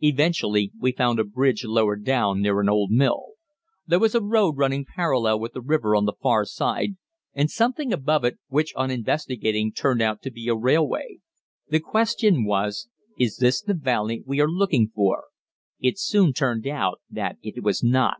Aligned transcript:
Eventually 0.00 0.72
we 0.80 0.92
found 0.92 1.18
a 1.18 1.24
bridge 1.24 1.62
lower 1.62 1.94
down 1.94 2.40
near 2.40 2.58
an 2.58 2.70
old 2.70 2.90
mill. 2.90 3.32
There 3.86 3.98
was 3.98 4.14
a 4.14 4.22
road 4.22 4.56
running 4.56 4.86
parallel 4.86 5.38
with 5.40 5.52
the 5.52 5.60
river 5.60 5.94
on 5.94 6.06
the 6.06 6.14
far 6.22 6.46
side, 6.46 6.96
and 7.34 7.50
something 7.50 7.92
above 7.92 8.24
it 8.24 8.38
which 8.48 8.72
on 8.76 8.90
investigating 8.90 9.72
turned 9.72 10.00
out 10.00 10.22
to 10.22 10.30
be 10.30 10.48
a 10.48 10.54
railway. 10.56 11.18
The 11.68 11.80
question 11.80 12.46
was, 12.46 12.88
"Is 13.18 13.36
this 13.36 13.60
the 13.60 13.74
valley 13.74 14.22
we 14.24 14.40
are 14.40 14.48
looking 14.50 14.88
for?" 14.88 15.24
It 15.78 15.98
soon 15.98 16.32
turned 16.32 16.66
out 16.66 17.02
that 17.10 17.36
it 17.42 17.62
was 17.62 17.82
not. 17.84 18.16